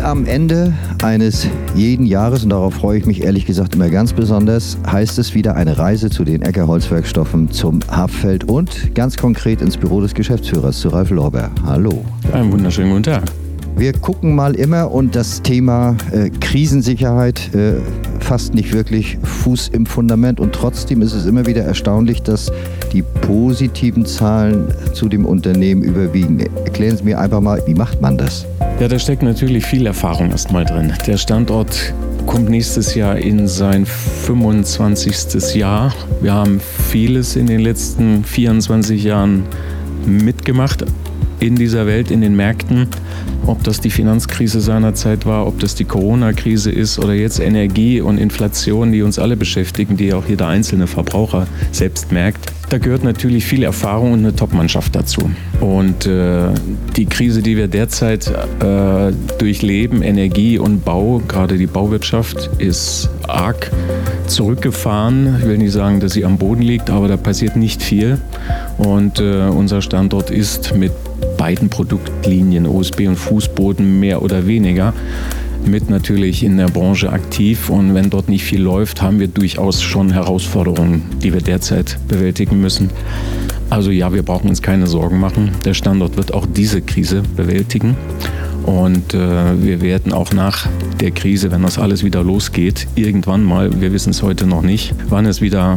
[0.00, 4.14] Wie am Ende eines jeden Jahres, und darauf freue ich mich ehrlich gesagt immer ganz
[4.14, 9.76] besonders, heißt es wieder eine Reise zu den Eckerholzwerkstoffen zum Haffeld und ganz konkret ins
[9.76, 11.50] Büro des Geschäftsführers, zu Ralf Lorber.
[11.66, 12.02] Hallo.
[12.32, 13.24] Einen wunderschönen guten Tag.
[13.76, 17.74] Wir gucken mal immer und das Thema äh, Krisensicherheit äh,
[18.20, 22.50] fasst nicht wirklich Fuß im Fundament und trotzdem ist es immer wieder erstaunlich, dass
[22.94, 24.64] die positiven Zahlen
[24.94, 26.40] zu dem Unternehmen überwiegen.
[26.40, 28.46] Erklären Sie mir einfach mal, wie macht man das?
[28.80, 30.90] Ja, da steckt natürlich viel Erfahrung erstmal drin.
[31.06, 31.92] Der Standort
[32.24, 35.54] kommt nächstes Jahr in sein 25.
[35.54, 35.94] Jahr.
[36.22, 39.44] Wir haben vieles in den letzten 24 Jahren
[40.06, 40.86] mitgemacht
[41.40, 42.88] in dieser Welt, in den Märkten.
[43.44, 48.16] Ob das die Finanzkrise seinerzeit war, ob das die Corona-Krise ist oder jetzt Energie und
[48.16, 52.50] Inflation, die uns alle beschäftigen, die auch jeder einzelne Verbraucher selbst merkt.
[52.70, 55.28] Da gehört natürlich viel Erfahrung und eine Top-Mannschaft dazu.
[55.60, 56.50] Und äh,
[56.94, 63.72] die Krise, die wir derzeit äh, durchleben, Energie und Bau, gerade die Bauwirtschaft, ist arg
[64.28, 65.38] zurückgefahren.
[65.40, 68.18] Ich will nicht sagen, dass sie am Boden liegt, aber da passiert nicht viel.
[68.78, 70.92] Und äh, unser Standort ist mit
[71.36, 74.94] beiden Produktlinien, OSB und Fußboden, mehr oder weniger
[75.66, 79.82] mit natürlich in der Branche aktiv und wenn dort nicht viel läuft, haben wir durchaus
[79.82, 82.90] schon Herausforderungen, die wir derzeit bewältigen müssen.
[83.70, 85.52] Also ja, wir brauchen uns keine Sorgen machen.
[85.64, 87.96] Der Standort wird auch diese Krise bewältigen.
[88.70, 90.68] Und äh, wir werden auch nach
[91.00, 94.94] der Krise, wenn das alles wieder losgeht, irgendwann mal, wir wissen es heute noch nicht,
[95.08, 95.74] wann es wieder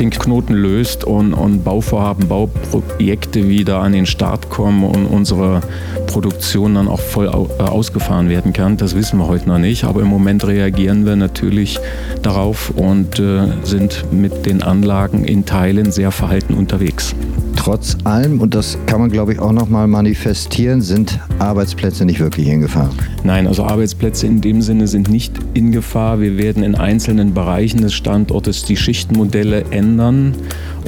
[0.00, 5.60] den Knoten löst und, und Bauvorhaben, Bauprojekte wieder an den Start kommen und unsere
[6.08, 8.76] Produktion dann auch voll äh, ausgefahren werden kann.
[8.76, 11.78] Das wissen wir heute noch nicht, aber im Moment reagieren wir natürlich
[12.22, 17.14] darauf und äh, sind mit den Anlagen in Teilen sehr verhalten unterwegs.
[17.62, 22.48] Trotz allem, und das kann man glaube ich auch nochmal manifestieren, sind Arbeitsplätze nicht wirklich
[22.48, 22.90] in Gefahr.
[23.22, 26.20] Nein, also Arbeitsplätze in dem Sinne sind nicht in Gefahr.
[26.20, 30.34] Wir werden in einzelnen Bereichen des Standortes die Schichtenmodelle ändern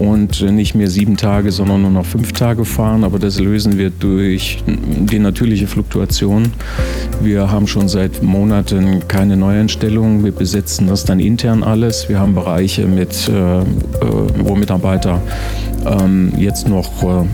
[0.01, 3.05] und nicht mehr sieben Tage, sondern nur noch fünf Tage fahren.
[3.05, 6.51] Aber das lösen wir durch die natürliche Fluktuation.
[7.23, 10.25] Wir haben schon seit Monaten keine Neueinstellungen.
[10.25, 12.09] Wir besetzen das dann intern alles.
[12.09, 13.65] Wir haben Bereiche, mit, äh, äh
[14.41, 15.23] wo Mitarbeiter
[15.87, 17.25] ähm, jetzt noch äh,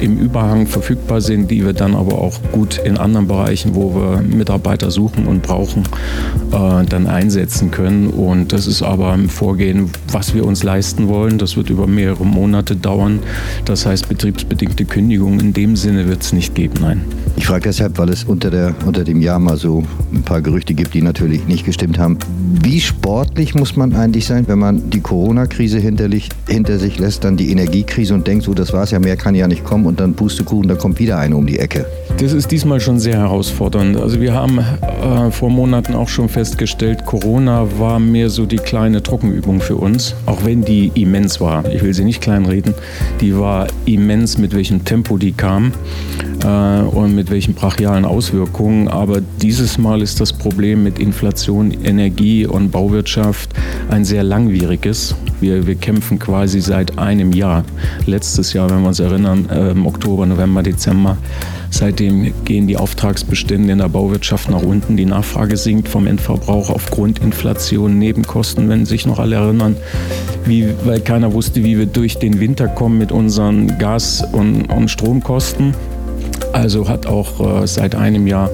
[0.00, 4.22] im Überhang verfügbar sind, die wir dann aber auch gut in anderen Bereichen, wo wir
[4.22, 5.84] Mitarbeiter suchen und brauchen,
[6.52, 8.08] äh, dann einsetzen können.
[8.08, 11.38] Und das ist aber ein Vorgehen, was wir uns leisten wollen.
[11.38, 13.20] Das wird über mehrere Monate dauern.
[13.64, 17.02] Das heißt, betriebsbedingte Kündigungen in dem Sinne wird es nicht geben, nein.
[17.36, 20.74] Ich frage deshalb, weil es unter, der, unter dem Jahr mal so ein paar Gerüchte
[20.74, 22.18] gibt, die natürlich nicht gestimmt haben.
[22.62, 27.50] Wie sportlich muss man eigentlich sein, wenn man die Corona-Krise hinter, sich lässt, dann die
[27.50, 30.66] Energiekrise und denkt, so das war's ja, mehr kann ja nicht kommen und dann Pustekuchen,
[30.66, 31.86] da kommt wieder eine um die Ecke?
[32.18, 33.98] Das ist diesmal schon sehr herausfordernd.
[33.98, 39.02] Also wir haben äh, vor Monaten auch schon festgestellt, Corona war mehr so die kleine
[39.02, 41.70] Trockenübung für uns, auch wenn die immens war.
[41.70, 42.72] Ich will sie nicht kleinreden.
[43.20, 45.72] Die war immens, mit welchem Tempo die kam
[46.42, 48.88] äh, und mit welchen brachialen Auswirkungen.
[48.88, 53.50] Aber dieses Mal ist das Problem mit Inflation, Energie und Bauwirtschaft
[53.90, 55.14] ein sehr langwieriges.
[55.38, 57.62] Wir, wir kämpfen quasi seit einem Jahr.
[58.06, 61.18] Letztes Jahr, wenn wir uns erinnern, äh, im Oktober, November, Dezember
[61.70, 64.96] Seitdem gehen die Auftragsbestände in der Bauwirtschaft nach unten.
[64.96, 69.76] Die Nachfrage sinkt vom Endverbrauch aufgrund Inflation, Nebenkosten, wenn sich noch alle erinnern,
[70.44, 74.90] wie, weil keiner wusste, wie wir durch den Winter kommen mit unseren Gas- und, und
[74.90, 75.74] Stromkosten.
[76.52, 78.50] Also hat auch äh, seit einem Jahr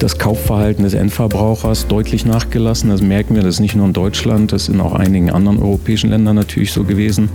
[0.00, 2.90] das Kaufverhalten des Endverbrauchers deutlich nachgelassen.
[2.90, 5.58] Das merken wir, das ist nicht nur in Deutschland, das ist in auch einigen anderen
[5.58, 7.28] europäischen Ländern natürlich so gewesen.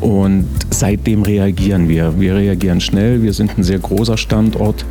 [0.00, 2.18] Und seitdem reagieren wir.
[2.20, 3.22] Wir reagieren schnell.
[3.22, 4.84] Wir sind ein sehr großer Standort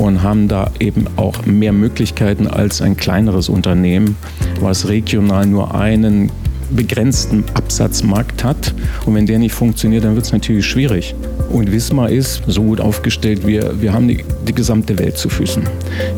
[0.00, 4.16] und haben da eben auch mehr Möglichkeiten als ein kleineres Unternehmen,
[4.60, 6.30] was regional nur einen
[6.70, 8.74] begrenzten Absatzmarkt hat.
[9.06, 11.14] Und wenn der nicht funktioniert, dann wird es natürlich schwierig.
[11.50, 15.64] Und Wismar ist so gut aufgestellt, wir, wir haben die, die gesamte Welt zu Füßen.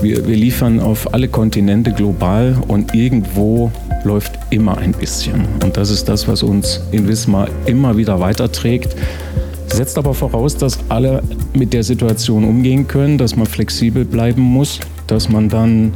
[0.02, 3.70] Wir, wir liefern auf alle Kontinente global und irgendwo
[4.04, 5.46] läuft immer ein bisschen.
[5.62, 8.94] Und das ist das, was uns in Wismar immer wieder weiterträgt.
[9.68, 11.22] Setzt aber voraus, dass alle
[11.54, 15.94] mit der Situation umgehen können, dass man flexibel bleiben muss, dass man dann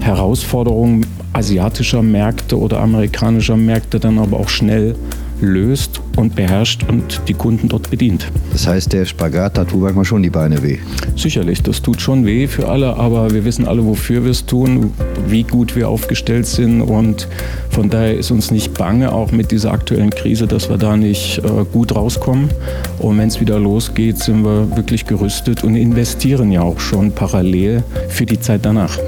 [0.00, 1.04] Herausforderungen
[1.40, 4.94] asiatischer Märkte oder amerikanischer Märkte dann aber auch schnell
[5.40, 8.30] löst und beherrscht und die Kunden dort bedient.
[8.52, 10.76] Das heißt, der Spagat, da tut manchmal schon die Beine weh.
[11.16, 14.92] Sicherlich, das tut schon weh für alle, aber wir wissen alle, wofür wir es tun,
[15.26, 17.26] wie gut wir aufgestellt sind und
[17.70, 21.38] von daher ist uns nicht bange, auch mit dieser aktuellen Krise, dass wir da nicht
[21.38, 22.50] äh, gut rauskommen.
[22.98, 27.82] Und wenn es wieder losgeht, sind wir wirklich gerüstet und investieren ja auch schon parallel
[28.08, 28.98] für die Zeit danach.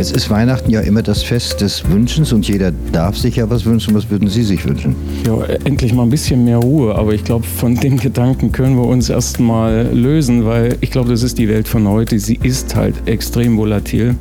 [0.00, 3.64] Es ist Weihnachten ja immer das Fest des Wünschens und jeder darf sich ja was
[3.64, 3.96] wünschen.
[3.96, 4.94] Was würden Sie sich wünschen?
[5.26, 6.94] Ja, endlich mal ein bisschen mehr Ruhe.
[6.94, 11.10] Aber ich glaube, von dem Gedanken können wir uns erst mal lösen, weil ich glaube,
[11.10, 12.20] das ist die Welt von heute.
[12.20, 14.14] Sie ist halt extrem volatil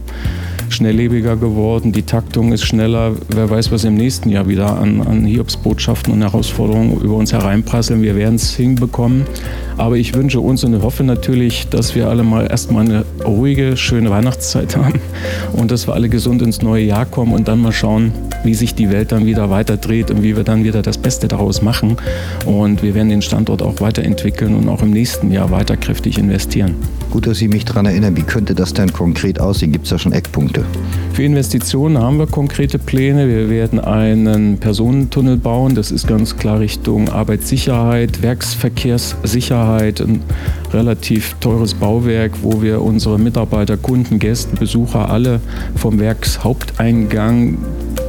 [0.70, 3.14] schnelllebiger geworden, die Taktung ist schneller.
[3.30, 8.02] Wer weiß, was im nächsten Jahr wieder an, an Hiobsbotschaften und Herausforderungen über uns hereinprasseln.
[8.02, 9.26] Wir werden es hinbekommen.
[9.78, 14.10] Aber ich wünsche uns und hoffe natürlich, dass wir alle mal erstmal eine ruhige, schöne
[14.10, 15.00] Weihnachtszeit haben
[15.54, 18.12] und dass wir alle gesund ins neue Jahr kommen und dann mal schauen,
[18.44, 21.62] wie sich die Welt dann wieder weiterdreht und wie wir dann wieder das Beste daraus
[21.62, 21.98] machen.
[22.46, 26.74] Und wir werden den Standort auch weiterentwickeln und auch im nächsten Jahr weiter kräftig investieren.
[27.12, 28.18] Gut, dass Sie mich daran erinnern.
[28.18, 29.72] Wie könnte das denn konkret aussehen?
[29.72, 30.66] Gibt es da schon Eckpunkte?
[31.14, 33.28] Für Investitionen haben wir konkrete Pläne.
[33.28, 35.76] Wir werden einen Personentunnel bauen.
[35.76, 40.22] Das ist ganz klar Richtung Arbeitssicherheit, Werksverkehrssicherheit, ein
[40.74, 45.40] relativ teures Bauwerk, wo wir unsere Mitarbeiter, Kunden, Gäste, Besucher alle
[45.76, 47.58] vom Werkshaupteingang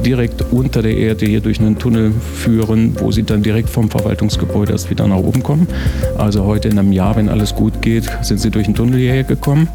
[0.05, 4.71] direkt unter der Erde hier durch einen Tunnel führen, wo sie dann direkt vom Verwaltungsgebäude
[4.71, 5.67] erst wieder nach oben kommen.
[6.17, 9.23] Also heute in einem Jahr, wenn alles gut geht, sind sie durch den Tunnel hierher
[9.23, 9.67] gekommen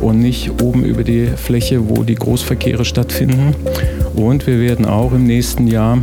[0.00, 3.54] und nicht oben über die Fläche, wo die Großverkehre stattfinden.
[4.14, 5.98] Und wir werden auch im nächsten Jahr,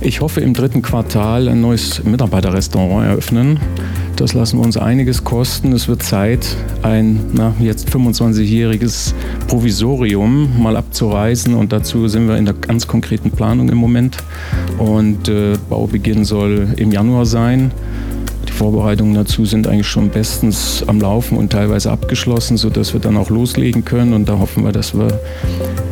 [0.00, 3.58] ich hoffe im dritten Quartal, ein neues Mitarbeiterrestaurant eröffnen.
[4.16, 5.74] Das lassen wir uns einiges kosten.
[5.74, 9.12] Es wird Zeit, ein na, jetzt 25-jähriges
[9.46, 11.52] Provisorium mal abzureißen.
[11.52, 14.16] Und dazu sind wir in der ganz konkreten Planung im Moment.
[14.78, 17.70] Und äh, Baubeginn soll im Januar sein.
[18.48, 23.18] Die Vorbereitungen dazu sind eigentlich schon bestens am Laufen und teilweise abgeschlossen, sodass wir dann
[23.18, 24.14] auch loslegen können.
[24.14, 25.08] Und da hoffen wir, dass wir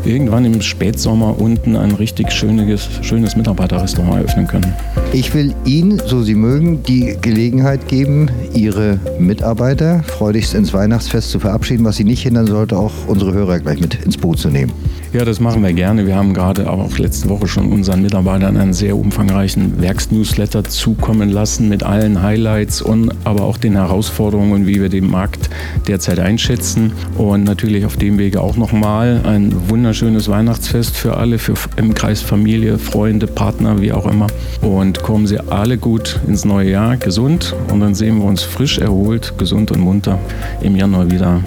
[0.06, 4.74] irgendwann im Spätsommer unten ein richtig schönes, schönes Mitarbeiterrestaurant eröffnen können.
[5.14, 11.38] Ich will Ihnen, so Sie mögen, die Gelegenheit geben, Ihre Mitarbeiter freudigst ins Weihnachtsfest zu
[11.38, 14.72] verabschieden, was Sie nicht hindern sollte, auch unsere Hörer gleich mit ins Boot zu nehmen.
[15.14, 16.08] Ja, das machen wir gerne.
[16.08, 21.69] Wir haben gerade auch letzte Woche schon unseren Mitarbeitern einen sehr umfangreichen Werksnewsletter zukommen lassen
[21.69, 25.49] mit allen Highlights und aber auch den Herausforderungen, wie wir den Markt
[25.87, 26.90] derzeit einschätzen.
[27.17, 32.20] Und natürlich auf dem Wege auch nochmal ein wunderschönes Weihnachtsfest für alle, für im Kreis
[32.20, 34.26] Familie, Freunde, Partner, wie auch immer.
[34.62, 37.54] Und kommen Sie alle gut ins neue Jahr, gesund.
[37.70, 40.18] Und dann sehen wir uns frisch erholt, gesund und munter
[40.62, 41.42] im Januar wieder